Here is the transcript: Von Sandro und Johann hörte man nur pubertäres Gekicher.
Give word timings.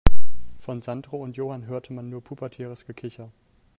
Von 0.57 0.81
Sandro 0.81 1.21
und 1.23 1.37
Johann 1.37 1.67
hörte 1.67 1.93
man 1.93 2.09
nur 2.09 2.23
pubertäres 2.23 2.87
Gekicher. 2.87 3.31